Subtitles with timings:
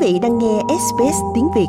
[0.00, 1.66] vị đang nghe SBS tiếng Việt.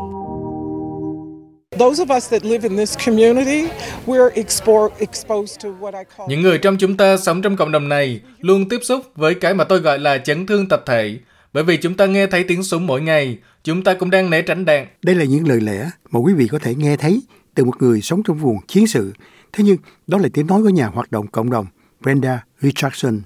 [6.27, 9.53] Những người trong chúng ta sống trong cộng đồng này luôn tiếp xúc với cái
[9.53, 11.19] mà tôi gọi là chấn thương tập thể.
[11.53, 14.41] Bởi vì chúng ta nghe thấy tiếng súng mỗi ngày, chúng ta cũng đang né
[14.41, 14.87] tránh đạn.
[15.03, 17.21] Đây là những lời lẽ mà quý vị có thể nghe thấy
[17.55, 19.13] từ một người sống trong vùng chiến sự.
[19.53, 19.77] Thế nhưng,
[20.07, 21.65] đó là tiếng nói của nhà hoạt động cộng đồng
[22.01, 23.21] Brenda Richardson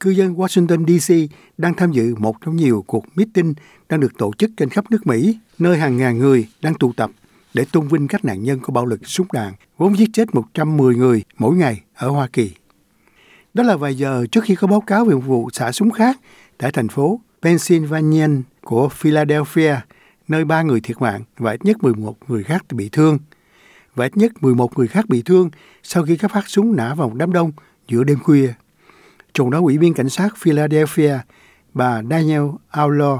[0.00, 3.54] cư dân Washington DC đang tham dự một trong nhiều cuộc meeting
[3.88, 7.10] đang được tổ chức trên khắp nước Mỹ, nơi hàng ngàn người đang tụ tập
[7.54, 10.94] để tôn vinh các nạn nhân của bạo lực súng đạn, vốn giết chết 110
[10.94, 12.50] người mỗi ngày ở Hoa Kỳ.
[13.54, 16.20] Đó là vài giờ trước khi có báo cáo về một vụ xả súng khác
[16.58, 18.28] tại thành phố Pennsylvania
[18.64, 19.76] của Philadelphia,
[20.28, 23.18] nơi ba người thiệt mạng và ít nhất 11 người khác bị thương.
[23.94, 25.50] Và ít nhất 11 người khác bị thương
[25.82, 27.52] sau khi các phát súng nã vào đám đông
[27.88, 28.52] giữa đêm khuya
[29.36, 31.18] trong đó, Ủy viên Cảnh sát Philadelphia,
[31.74, 33.18] bà Daniel Outlaw,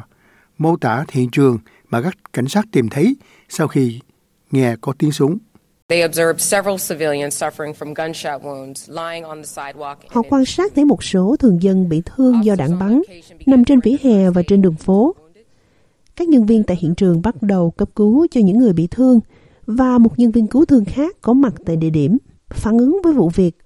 [0.59, 3.16] mô tả hiện trường mà các cảnh sát tìm thấy
[3.48, 4.01] sau khi
[4.51, 5.38] nghe có tiếng súng.
[10.09, 13.02] Họ quan sát thấy một số thường dân bị thương do đạn bắn,
[13.46, 15.15] nằm trên vỉa hè và trên đường phố.
[16.16, 19.21] Các nhân viên tại hiện trường bắt đầu cấp cứu cho những người bị thương
[19.66, 22.19] và một nhân viên cứu thương khác có mặt tại địa điểm.
[22.51, 23.57] Phản ứng với vụ việc,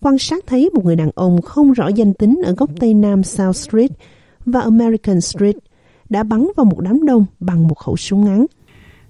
[0.00, 3.22] quan sát thấy một người đàn ông không rõ danh tính ở góc tây nam
[3.22, 3.90] South Street
[4.46, 5.56] và American Street
[6.08, 8.46] đã bắn vào một đám đông bằng một khẩu súng ngắn.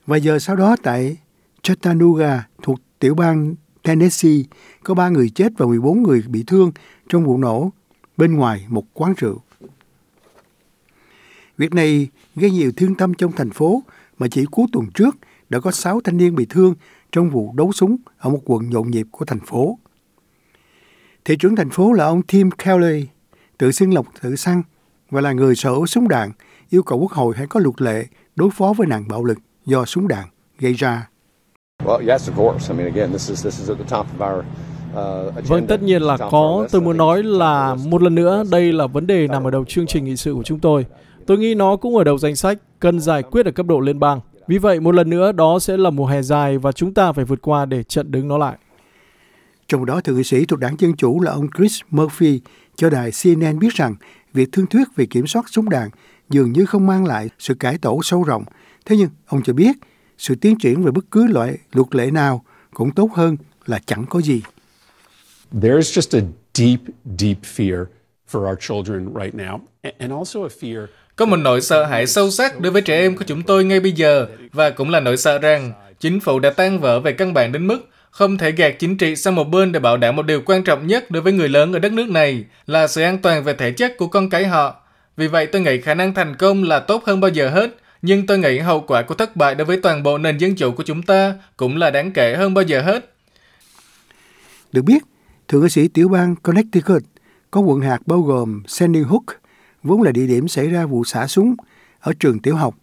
[0.07, 1.17] Và giờ sau đó tại
[1.63, 4.43] Chattanooga thuộc tiểu bang Tennessee,
[4.85, 6.73] có 3 người chết và 14 người bị thương
[7.09, 7.71] trong vụ nổ
[8.17, 9.39] bên ngoài một quán rượu.
[11.59, 13.83] Việc này gây nhiều thương tâm trong thành phố
[14.19, 15.17] mà chỉ cuối tuần trước
[15.49, 16.75] đã có 6 thanh niên bị thương
[17.13, 19.79] trong vụ đấu súng ở một quận nhộn nhịp của thành phố.
[21.25, 23.07] Thị trưởng thành phố là ông Tim Kelly,
[23.59, 24.63] tự xưng lộc tự săn
[25.11, 26.33] và là người sở hữu súng đạn,
[26.71, 29.85] yêu cầu quốc hội hãy có luật lệ đối phó với nạn bạo lực do
[29.85, 30.25] súng đạn
[30.59, 31.09] gây ra.
[35.49, 36.69] Vâng, tất nhiên là có.
[36.71, 39.87] Tôi muốn nói là một lần nữa, đây là vấn đề nằm ở đầu chương
[39.87, 40.87] trình nghị sự của chúng tôi.
[41.27, 44.01] Tôi nghĩ nó cũng ở đầu danh sách, cần giải quyết ở cấp độ liên
[44.01, 44.21] bang.
[44.47, 47.25] Vì vậy, một lần nữa, đó sẽ là mùa hè dài và chúng ta phải
[47.25, 48.59] vượt qua để chặn đứng nó lại.
[49.71, 52.41] Trong đó, thượng nghị sĩ thuộc đảng Dân Chủ là ông Chris Murphy
[52.77, 53.95] cho đài CNN biết rằng
[54.33, 55.89] việc thương thuyết về kiểm soát súng đạn
[56.31, 58.45] dường như không mang lại sự cải tổ sâu rộng.
[58.87, 59.77] Thế nhưng, ông cho biết
[60.19, 62.45] sự tiến triển về bất cứ loại luật lệ nào
[62.75, 63.37] cũng tốt hơn
[63.67, 64.43] là chẳng có gì.
[65.63, 66.81] There is just a deep,
[67.19, 67.85] deep fear
[68.33, 69.59] for our children right now,
[69.99, 70.87] and also a fear
[71.17, 73.81] có một nỗi sợ hãi sâu sắc đối với trẻ em của chúng tôi ngay
[73.81, 77.35] bây giờ và cũng là nỗi sợ rằng chính phủ đã tan vỡ về căn
[77.35, 77.79] bản đến mức
[78.11, 80.87] không thể gạt chính trị sang một bên để bảo đảm một điều quan trọng
[80.87, 83.73] nhất đối với người lớn ở đất nước này là sự an toàn về thể
[83.73, 84.77] chất của con cái họ.
[85.17, 88.27] Vì vậy tôi nghĩ khả năng thành công là tốt hơn bao giờ hết, nhưng
[88.27, 90.83] tôi nghĩ hậu quả của thất bại đối với toàn bộ nền dân chủ của
[90.83, 93.15] chúng ta cũng là đáng kể hơn bao giờ hết.
[94.73, 95.03] Được biết,
[95.49, 97.03] thượng nghị sĩ tiểu bang Connecticut
[97.51, 99.25] có quận hạt bao gồm Sandy Hook,
[99.83, 101.55] vốn là địa điểm xảy ra vụ xả súng
[102.01, 102.75] ở trường tiểu học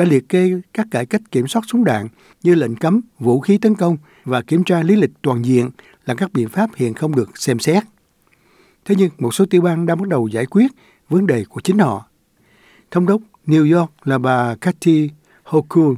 [0.00, 2.08] đã liệt kê các cải cách kiểm soát súng đạn
[2.42, 5.70] như lệnh cấm vũ khí tấn công và kiểm tra lý lịch toàn diện
[6.06, 7.84] là các biện pháp hiện không được xem xét.
[8.84, 10.66] Thế nhưng một số tiểu bang đang bắt đầu giải quyết
[11.08, 12.06] vấn đề của chính họ.
[12.90, 15.10] Thống đốc New York là bà Kathy
[15.44, 15.94] Hochul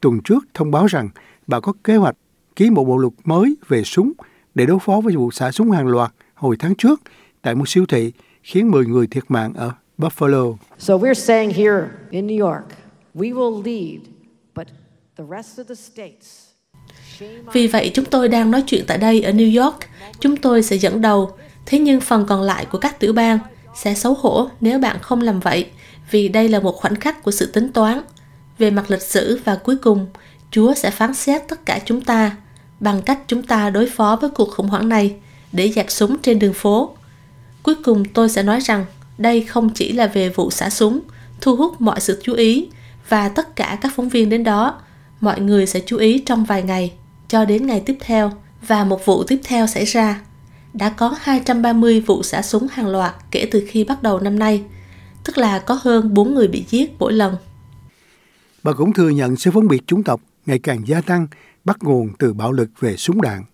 [0.00, 1.08] tuần trước thông báo rằng
[1.46, 2.16] bà có kế hoạch
[2.56, 4.12] ký một bộ luật mới về súng
[4.54, 7.00] để đối phó với vụ xả súng hàng loạt hồi tháng trước
[7.42, 8.12] tại một siêu thị
[8.42, 10.56] khiến 10 người thiệt mạng ở Buffalo.
[10.78, 12.79] So we're saying here in New York
[13.14, 14.00] We will lead,
[14.54, 14.68] but
[15.16, 16.50] the rest of the states
[17.52, 19.76] vì vậy chúng tôi đang nói chuyện tại đây ở New York,
[20.20, 21.30] chúng tôi sẽ dẫn đầu,
[21.66, 23.38] thế nhưng phần còn lại của các tiểu bang
[23.74, 25.66] sẽ xấu hổ nếu bạn không làm vậy,
[26.10, 28.00] vì đây là một khoảnh khắc của sự tính toán.
[28.58, 30.06] Về mặt lịch sử và cuối cùng,
[30.50, 32.36] Chúa sẽ phán xét tất cả chúng ta
[32.80, 35.16] bằng cách chúng ta đối phó với cuộc khủng hoảng này
[35.52, 36.96] để dẹp súng trên đường phố.
[37.62, 38.84] Cuối cùng tôi sẽ nói rằng
[39.18, 41.00] đây không chỉ là về vụ xả súng,
[41.40, 42.68] thu hút mọi sự chú ý
[43.08, 44.80] và tất cả các phóng viên đến đó,
[45.20, 46.92] mọi người sẽ chú ý trong vài ngày
[47.28, 48.32] cho đến ngày tiếp theo
[48.66, 50.20] và một vụ tiếp theo xảy ra.
[50.72, 54.64] Đã có 230 vụ xả súng hàng loạt kể từ khi bắt đầu năm nay,
[55.24, 57.36] tức là có hơn 4 người bị giết mỗi lần.
[58.62, 61.26] Bà cũng thừa nhận sự phân biệt chủng tộc ngày càng gia tăng
[61.64, 63.44] bắt nguồn từ bạo lực về súng đạn.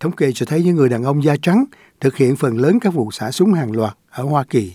[0.00, 1.64] Thống kê cho thấy những người đàn ông da trắng
[2.00, 4.72] thực hiện phần lớn các vụ xả súng hàng loạt ở Hoa Kỳ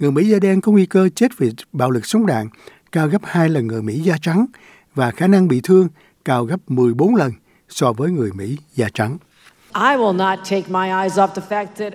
[0.00, 2.48] người Mỹ da đen có nguy cơ chết vì bạo lực súng đạn
[2.92, 4.46] cao gấp 2 lần người Mỹ da trắng
[4.94, 5.88] và khả năng bị thương
[6.24, 7.32] cao gấp 14 lần
[7.68, 9.18] so với người Mỹ da trắng.
[9.74, 11.92] I will not take my eyes off the fact that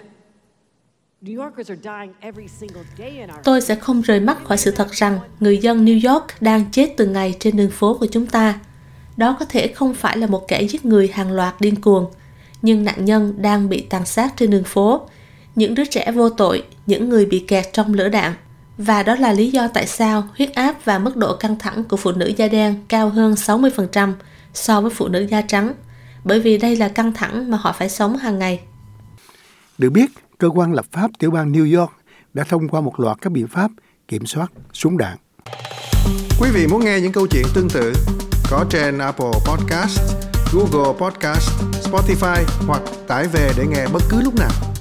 [3.44, 6.94] Tôi sẽ không rời mắt khỏi sự thật rằng người dân New York đang chết
[6.98, 8.60] từng ngày trên đường phố của chúng ta.
[9.18, 12.12] Đó có thể không phải là một kẻ giết người hàng loạt điên cuồng,
[12.62, 15.08] nhưng nạn nhân đang bị tàn sát trên đường phố.
[15.56, 18.34] Những đứa trẻ vô tội, những người bị kẹt trong lửa đạn.
[18.78, 21.98] Và đó là lý do tại sao huyết áp và mức độ căng thẳng của
[21.98, 24.14] phụ nữ da đen cao hơn 60%
[24.54, 25.74] so với phụ nữ da trắng,
[26.24, 28.60] bởi vì đây là căng thẳng mà họ phải sống hàng ngày.
[29.78, 31.92] Được biết, cơ quan lập pháp tiểu bang New York
[32.34, 33.72] đã thông qua một loạt các biện pháp
[34.08, 35.18] kiểm soát súng đạn.
[36.40, 37.94] Quý vị muốn nghe những câu chuyện tương tự
[38.50, 40.00] có trên Apple Podcast,
[40.54, 41.50] Google Podcast,
[41.84, 44.75] Spotify hoặc tải về để nghe bất cứ lúc nào.